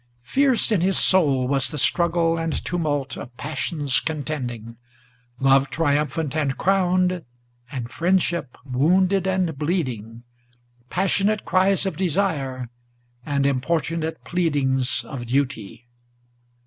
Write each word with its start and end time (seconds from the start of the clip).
Fierce 0.23 0.71
in 0.71 0.81
his 0.81 0.97
soul 0.97 1.47
was 1.47 1.69
the 1.69 1.77
struggle 1.77 2.35
and 2.35 2.65
tumult 2.65 3.15
of 3.17 3.37
passions 3.37 3.99
contending; 3.99 4.77
Love 5.39 5.69
triumphant 5.69 6.35
and 6.35 6.57
crowned, 6.57 7.23
and 7.71 7.91
friendship 7.91 8.57
wounded 8.65 9.27
and 9.27 9.55
bleeding, 9.59 10.23
Passionate 10.89 11.45
cries 11.45 11.85
of 11.85 11.97
desire, 11.97 12.71
and 13.27 13.45
importunate 13.45 14.23
pleadings 14.23 15.03
of 15.07 15.27
duty! 15.27 15.85